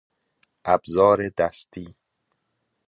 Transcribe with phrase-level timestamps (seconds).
[0.73, 1.95] ابزار دستی